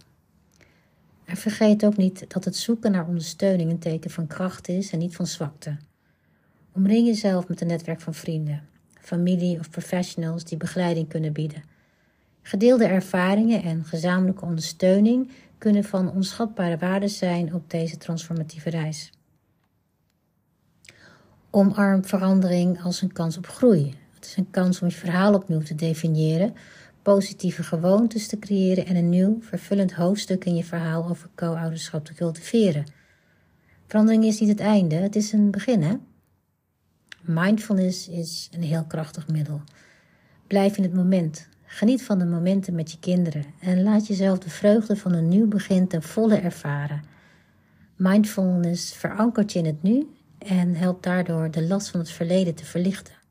En 1.25 1.37
vergeet 1.37 1.85
ook 1.85 1.97
niet 1.97 2.25
dat 2.29 2.45
het 2.45 2.57
zoeken 2.57 2.93
naar 2.93 3.07
ondersteuning 3.07 3.71
een 3.71 3.79
teken 3.79 4.11
van 4.11 4.27
kracht 4.27 4.69
is 4.69 4.91
en 4.91 4.99
niet 4.99 5.17
van 5.17 5.27
zwakte. 5.27 5.77
Omring 6.73 7.07
jezelf 7.07 7.49
met 7.49 7.61
een 7.61 7.67
netwerk 7.67 8.01
van 8.01 8.15
vrienden, 8.15 8.69
familie 9.01 9.59
of 9.59 9.71
professionals 9.71 10.45
die 10.45 10.59
begeleiding 10.59 11.09
kunnen 11.09 11.33
bieden. 11.33 11.63
Gedeelde 12.43 12.87
ervaringen 12.87 13.63
en 13.63 13.85
gezamenlijke 13.85 14.45
ondersteuning 14.45 15.31
kunnen 15.59 15.85
van 15.85 16.11
onschatbare 16.11 16.79
waarde 16.79 17.09
zijn 17.09 17.55
op 17.55 17.71
deze 17.71 17.97
transformatieve 17.97 18.71
reis. 18.71 19.13
Omarm 21.51 22.05
verandering 22.05 22.83
als 22.83 23.03
een 23.03 23.13
kans 23.13 23.37
op 23.37 23.47
groei. 23.47 23.95
Het 24.27 24.37
is 24.37 24.45
een 24.45 24.51
kans 24.51 24.81
om 24.81 24.89
je 24.89 24.95
verhaal 24.95 25.35
opnieuw 25.35 25.61
te 25.61 25.75
definiëren, 25.75 26.55
positieve 27.03 27.63
gewoontes 27.63 28.27
te 28.27 28.39
creëren 28.39 28.87
en 28.87 28.97
een 28.97 29.09
nieuw, 29.09 29.39
vervullend 29.41 29.93
hoofdstuk 29.93 30.45
in 30.45 30.57
je 30.57 30.65
verhaal 30.65 31.09
over 31.09 31.29
co-ouderschap 31.35 32.05
te 32.05 32.15
cultiveren. 32.15 32.85
Verandering 33.87 34.25
is 34.25 34.41
niet 34.41 34.49
het 34.49 34.61
einde, 34.61 34.95
het 34.95 35.17
is 35.17 35.33
een 35.33 35.51
begin, 35.51 35.83
hè? 35.83 35.95
Mindfulness 37.21 38.09
is 38.09 38.49
een 38.53 38.63
heel 38.63 38.85
krachtig 38.85 39.29
middel. 39.29 39.61
Blijf 40.47 40.77
in 40.77 40.83
het 40.83 40.95
moment. 40.95 41.49
Geniet 41.65 42.03
van 42.03 42.19
de 42.19 42.27
momenten 42.27 42.75
met 42.75 42.91
je 42.91 42.99
kinderen 42.99 43.45
en 43.61 43.83
laat 43.83 44.07
jezelf 44.07 44.39
de 44.39 44.51
vreugde 44.51 44.97
van 44.97 45.13
een 45.13 45.29
nieuw 45.29 45.49
begin 45.49 45.89
ten 45.89 46.03
volle 46.03 46.37
ervaren. 46.37 47.03
Mindfulness 47.97 48.95
verankert 48.95 49.53
je 49.53 49.59
in 49.59 49.67
het 49.67 49.83
nu 49.83 50.09
en 50.39 50.75
helpt 50.75 51.03
daardoor 51.03 51.51
de 51.51 51.67
last 51.67 51.89
van 51.89 52.01
het 52.01 52.11
verleden 52.11 52.55
te 52.55 52.65
verlichten. 52.65 53.26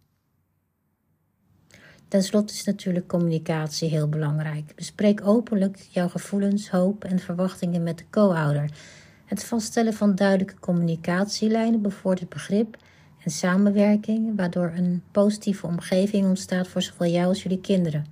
Ten 2.07 2.23
slotte 2.23 2.53
is 2.53 2.63
natuurlijk 2.63 3.07
communicatie 3.07 3.89
heel 3.89 4.09
belangrijk. 4.09 4.75
Bespreek 4.75 5.27
openlijk 5.27 5.87
jouw 5.89 6.07
gevoelens, 6.07 6.69
hoop 6.69 7.03
en 7.03 7.19
verwachtingen 7.19 7.83
met 7.83 7.97
de 7.97 8.03
co-ouder. 8.09 8.69
Het 9.25 9.43
vaststellen 9.43 9.93
van 9.93 10.15
duidelijke 10.15 10.59
communicatielijnen 10.59 11.81
bevordert 11.81 12.29
begrip 12.29 12.77
en 13.23 13.31
samenwerking, 13.31 14.35
waardoor 14.35 14.71
een 14.75 15.03
positieve 15.11 15.67
omgeving 15.67 16.25
ontstaat 16.25 16.67
voor 16.67 16.81
zowel 16.81 17.11
jou 17.11 17.27
als 17.27 17.43
jullie 17.43 17.61
kinderen. 17.61 18.05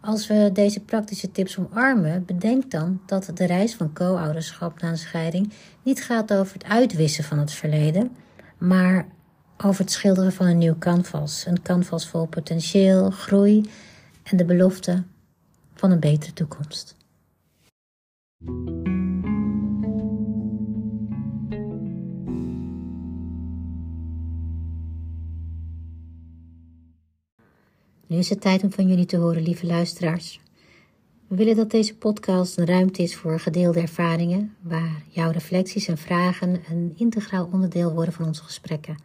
Als 0.00 0.26
we 0.26 0.50
deze 0.52 0.80
praktische 0.80 1.32
tips 1.32 1.58
omarmen, 1.58 2.24
bedenk 2.24 2.70
dan 2.70 3.00
dat 3.06 3.30
de 3.34 3.44
reis 3.44 3.74
van 3.74 3.92
co-ouderschap 3.92 4.80
na 4.80 4.88
een 4.88 4.98
scheiding 4.98 5.52
niet 5.82 6.04
gaat 6.04 6.34
over 6.34 6.52
het 6.52 6.64
uitwissen 6.64 7.24
van 7.24 7.38
het 7.38 7.52
verleden, 7.52 8.16
maar 8.58 9.06
over 9.64 9.80
het 9.80 9.92
schilderen 9.92 10.32
van 10.32 10.46
een 10.46 10.58
nieuw 10.58 10.78
canvas. 10.78 11.46
Een 11.46 11.62
canvas 11.62 12.08
vol 12.08 12.26
potentieel, 12.26 13.10
groei 13.10 13.70
en 14.22 14.36
de 14.36 14.44
belofte 14.44 15.02
van 15.74 15.90
een 15.90 16.00
betere 16.00 16.32
toekomst. 16.32 16.96
Nu 28.06 28.16
is 28.16 28.28
het 28.28 28.40
tijd 28.40 28.62
om 28.62 28.72
van 28.72 28.88
jullie 28.88 29.06
te 29.06 29.16
horen, 29.16 29.42
lieve 29.42 29.66
luisteraars. 29.66 30.40
We 31.28 31.36
willen 31.36 31.56
dat 31.56 31.70
deze 31.70 31.96
podcast 31.96 32.58
een 32.58 32.66
ruimte 32.66 33.02
is 33.02 33.16
voor 33.16 33.40
gedeelde 33.40 33.80
ervaringen, 33.80 34.54
waar 34.60 35.02
jouw 35.08 35.30
reflecties 35.30 35.88
en 35.88 35.98
vragen 35.98 36.60
een 36.70 36.92
integraal 36.96 37.48
onderdeel 37.52 37.92
worden 37.92 38.14
van 38.14 38.26
onze 38.26 38.42
gesprekken. 38.42 38.96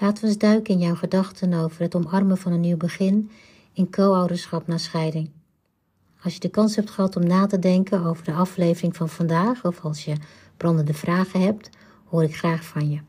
Laten 0.00 0.22
we 0.22 0.28
eens 0.28 0.38
duiken 0.38 0.74
in 0.74 0.80
jouw 0.80 0.94
gedachten 0.94 1.52
over 1.52 1.82
het 1.82 1.94
omarmen 1.94 2.38
van 2.38 2.52
een 2.52 2.60
nieuw 2.60 2.76
begin 2.76 3.30
in 3.72 3.90
co-ouderschap 3.90 4.66
na 4.66 4.78
scheiding. 4.78 5.30
Als 6.22 6.34
je 6.34 6.40
de 6.40 6.48
kans 6.48 6.76
hebt 6.76 6.90
gehad 6.90 7.16
om 7.16 7.26
na 7.26 7.46
te 7.46 7.58
denken 7.58 8.04
over 8.04 8.24
de 8.24 8.32
aflevering 8.32 8.96
van 8.96 9.08
vandaag, 9.08 9.64
of 9.64 9.80
als 9.84 10.04
je 10.04 10.14
brandende 10.56 10.94
vragen 10.94 11.40
hebt, 11.40 11.70
hoor 12.04 12.22
ik 12.22 12.36
graag 12.36 12.64
van 12.64 12.90
je. 12.90 13.00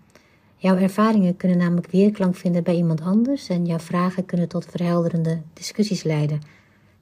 Jouw 0.56 0.78
ervaringen 0.78 1.38
kunnen 1.38 1.58
namelijk 1.58 1.92
weerklank 1.92 2.36
vinden 2.36 2.64
bij 2.64 2.76
iemand 2.76 3.02
anders 3.02 3.50
en 3.50 3.66
jouw 3.66 3.80
vragen 3.80 4.26
kunnen 4.26 4.48
tot 4.48 4.66
verhelderende 4.66 5.42
discussies 5.54 6.04
leiden. 6.04 6.42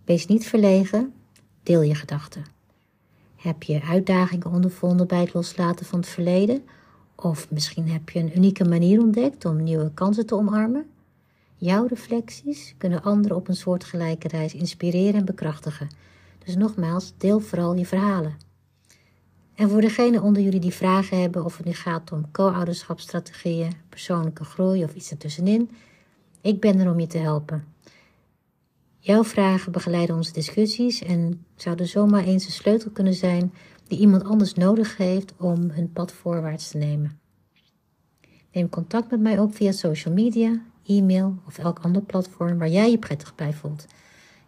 Wees 0.06 0.26
niet 0.26 0.48
verlegen, 0.48 1.14
deel 1.64 1.82
je 1.82 1.96
gedachten. 1.96 2.46
Heb 3.36 3.64
je 3.64 3.82
uitdagingen 3.82 4.52
ondervonden 4.52 5.08
bij 5.08 5.20
het 5.20 5.34
loslaten 5.34 5.86
van 5.86 6.00
het 6.00 6.10
verleden? 6.10 6.64
Of 7.22 7.52
misschien 7.52 7.90
heb 7.90 8.10
je 8.10 8.20
een 8.20 8.38
unieke 8.38 8.64
manier 8.64 9.02
ontdekt 9.02 9.46
om 9.46 9.64
nieuwe 9.64 9.92
kansen 9.94 10.26
te 10.26 10.36
omarmen? 10.36 10.90
Jouw 11.56 11.86
reflecties 11.86 12.76
kunnen 12.78 13.04
anderen 13.04 13.38
op 13.38 13.48
een 13.48 13.56
soortgelijke 13.56 14.28
reis 14.28 14.54
inspireren 14.54 15.20
en 15.20 15.26
bekrachtigen. 15.26 15.88
Dus 16.46 16.56
nogmaals, 16.56 17.14
deel 17.18 17.40
vooral 17.40 17.76
je 17.76 17.86
verhalen. 17.86 18.38
En 19.56 19.70
voor 19.70 19.82
degenen 19.82 20.22
onder 20.22 20.42
jullie 20.42 20.60
die 20.60 20.74
vragen 20.74 21.22
hebben 21.22 21.46
of 21.46 21.58
het 21.58 21.66
nu 21.66 21.74
gaat 21.74 22.12
om 22.12 22.32
co-ouderschapsstrategieën, 22.32 23.74
persoonlijke 23.90 24.44
groei 24.44 24.84
of 24.84 24.94
iets 24.94 25.12
ertussenin, 25.12 25.70
ik 26.42 26.60
ben 26.60 26.80
er 26.80 26.92
om 26.92 27.00
je 27.00 27.08
te 27.08 27.18
helpen. 27.18 27.64
Jouw 29.00 29.24
vragen 29.24 29.72
begeleiden 29.72 30.16
onze 30.16 30.34
discussies 30.34 31.02
en 31.02 31.46
zouden 31.56 31.88
zomaar 31.88 32.24
eens 32.24 32.46
een 32.46 32.52
sleutel 32.52 32.92
kunnen 32.92 33.14
zijn 33.14 33.54
die 33.90 34.00
iemand 34.00 34.24
anders 34.24 34.54
nodig 34.54 34.98
heeft 34.98 35.34
om 35.38 35.70
hun 35.70 35.92
pad 35.92 36.12
voorwaarts 36.12 36.70
te 36.70 36.78
nemen. 36.78 37.20
Neem 38.52 38.70
contact 38.70 39.12
met 39.12 39.20
mij 39.20 39.40
op 39.40 39.56
via 39.56 39.72
social 39.72 40.14
media, 40.14 40.62
e-mail 40.86 41.38
of 41.48 41.58
elk 41.58 41.80
ander 41.80 42.02
platform 42.02 42.58
waar 42.58 42.70
jij 42.70 42.92
je 42.92 42.98
prettig 42.98 43.36
bij 43.36 43.54
voelt. 43.54 43.86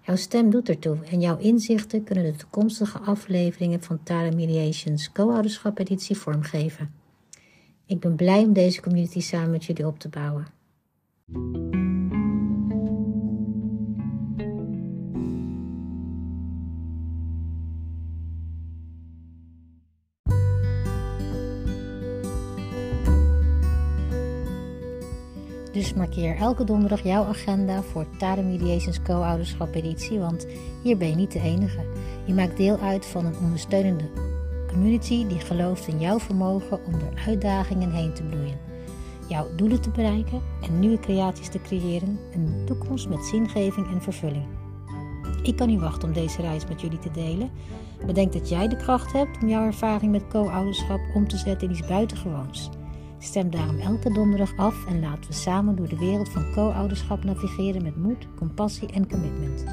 Jouw 0.01 0.15
stem 0.15 0.49
doet 0.49 0.69
ertoe 0.69 0.97
en 1.05 1.19
jouw 1.19 1.37
inzichten 1.37 2.03
kunnen 2.03 2.23
de 2.23 2.35
toekomstige 2.35 2.99
afleveringen 2.99 3.83
van 3.83 4.03
Tara 4.03 4.35
Mediations 4.35 5.11
co-ouderschap 5.11 5.79
editie 5.79 6.17
vormgeven. 6.17 6.93
Ik 7.85 7.99
ben 7.99 8.15
blij 8.15 8.43
om 8.43 8.53
deze 8.53 8.81
community 8.81 9.19
samen 9.19 9.51
met 9.51 9.65
jullie 9.65 9.87
op 9.87 9.99
te 9.99 10.09
bouwen. 10.09 10.47
Dus 25.81 25.93
markeer 25.93 26.35
elke 26.35 26.63
donderdag 26.63 27.03
jouw 27.03 27.23
agenda 27.23 27.81
voor 27.81 28.05
Tade 28.17 28.41
Mediations 28.41 29.01
co-ouderschap 29.01 29.75
editie, 29.75 30.19
want 30.19 30.47
hier 30.83 30.97
ben 30.97 31.09
je 31.09 31.15
niet 31.15 31.31
de 31.31 31.39
enige. 31.39 31.85
Je 32.25 32.33
maakt 32.33 32.57
deel 32.57 32.79
uit 32.79 33.05
van 33.05 33.25
een 33.25 33.37
ondersteunende 33.43 34.09
community 34.67 35.27
die 35.27 35.39
gelooft 35.39 35.87
in 35.87 35.99
jouw 35.99 36.19
vermogen 36.19 36.85
om 36.85 36.91
door 36.91 37.13
uitdagingen 37.27 37.91
heen 37.91 38.13
te 38.13 38.23
bloeien. 38.23 38.57
Jouw 39.27 39.47
doelen 39.55 39.81
te 39.81 39.89
bereiken 39.89 40.41
en 40.61 40.79
nieuwe 40.79 40.99
creaties 40.99 41.49
te 41.49 41.61
creëren, 41.61 42.19
een 42.33 42.63
toekomst 42.65 43.09
met 43.09 43.25
zingeving 43.25 43.91
en 43.91 44.01
vervulling. 44.01 44.45
Ik 45.43 45.55
kan 45.55 45.67
niet 45.67 45.81
wachten 45.81 46.07
om 46.07 46.13
deze 46.13 46.41
reis 46.41 46.67
met 46.67 46.81
jullie 46.81 46.99
te 46.99 47.11
delen. 47.11 47.49
Bedenk 48.05 48.33
dat 48.33 48.49
jij 48.49 48.67
de 48.67 48.77
kracht 48.77 49.13
hebt 49.13 49.37
om 49.41 49.49
jouw 49.49 49.65
ervaring 49.65 50.11
met 50.11 50.27
co-ouderschap 50.27 50.99
om 51.13 51.27
te 51.27 51.37
zetten 51.37 51.67
in 51.67 51.73
iets 51.73 51.87
buitengewoons. 51.87 52.69
Stem 53.23 53.49
daarom 53.49 53.79
elke 53.79 54.13
donderdag 54.13 54.57
af 54.57 54.85
en 54.85 54.99
laten 54.99 55.29
we 55.29 55.33
samen 55.33 55.75
door 55.75 55.87
de 55.87 55.97
wereld 55.97 56.29
van 56.29 56.51
co-ouderschap 56.53 57.23
navigeren 57.23 57.83
met 57.83 57.97
moed, 57.97 58.27
compassie 58.35 58.91
en 58.91 59.09
commitment. 59.09 59.65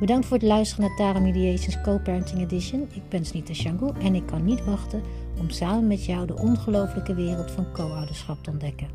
Bedankt 0.00 0.26
voor 0.26 0.36
het 0.36 0.46
luisteren 0.46 0.84
naar 0.84 0.96
Tara 0.96 1.18
Mediations 1.18 1.80
Co-Parenting 1.80 2.40
Edition. 2.40 2.88
Ik 2.92 3.08
ben 3.08 3.24
Snita 3.24 3.52
Shangu 3.52 3.90
en 4.00 4.14
ik 4.14 4.26
kan 4.26 4.44
niet 4.44 4.64
wachten 4.64 5.02
om 5.38 5.50
samen 5.50 5.86
met 5.86 6.04
jou 6.04 6.26
de 6.26 6.36
ongelofelijke 6.36 7.14
wereld 7.14 7.50
van 7.50 7.72
co-ouderschap 7.72 8.42
te 8.42 8.50
ontdekken. 8.50 8.88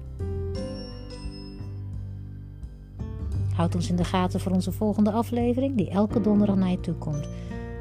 Houd 3.53 3.75
ons 3.75 3.89
in 3.89 3.95
de 3.95 4.03
gaten 4.03 4.39
voor 4.39 4.51
onze 4.51 4.71
volgende 4.71 5.11
aflevering, 5.11 5.77
die 5.77 5.89
elke 5.89 6.21
donderdag 6.21 6.55
naar 6.55 6.69
je 6.71 6.79
toe 6.79 6.95
komt. 6.95 7.27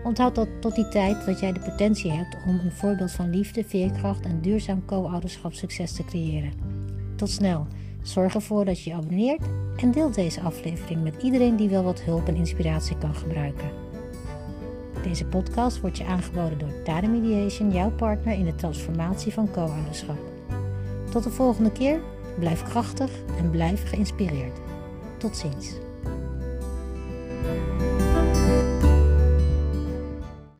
Onthoud 0.04 0.34
dat 0.34 0.48
tot 0.60 0.74
die 0.74 0.88
tijd 0.88 1.26
dat 1.26 1.40
jij 1.40 1.52
de 1.52 1.60
potentie 1.60 2.10
hebt 2.10 2.36
om 2.46 2.58
een 2.58 2.72
voorbeeld 2.72 3.10
van 3.10 3.30
liefde, 3.30 3.64
veerkracht 3.64 4.24
en 4.24 4.40
duurzaam 4.40 4.84
co-ouderschap 4.84 5.52
succes 5.52 5.92
te 5.92 6.04
creëren. 6.04 6.52
Tot 7.16 7.30
snel. 7.30 7.66
Zorg 8.02 8.34
ervoor 8.34 8.64
dat 8.64 8.82
je 8.82 8.90
je 8.90 8.96
abonneert 8.96 9.42
en 9.76 9.90
deel 9.90 10.10
deze 10.10 10.40
aflevering 10.40 11.02
met 11.02 11.22
iedereen 11.22 11.56
die 11.56 11.68
wel 11.68 11.82
wat 11.82 12.02
hulp 12.02 12.28
en 12.28 12.34
inspiratie 12.34 12.98
kan 12.98 13.14
gebruiken. 13.14 13.70
Deze 15.02 15.24
podcast 15.24 15.80
wordt 15.80 15.98
je 15.98 16.04
aangeboden 16.04 16.58
door 16.58 16.82
Tade 16.82 17.06
Mediation, 17.06 17.72
jouw 17.72 17.90
partner 17.90 18.34
in 18.34 18.44
de 18.44 18.54
transformatie 18.54 19.32
van 19.32 19.50
co-ouderschap. 19.50 20.18
Tot 21.10 21.22
de 21.22 21.30
volgende 21.30 21.72
keer, 21.72 22.00
blijf 22.38 22.62
krachtig 22.62 23.10
en 23.38 23.50
blijf 23.50 23.88
geïnspireerd. 23.88 24.58
Tot 25.18 25.36
ziens. 25.36 25.83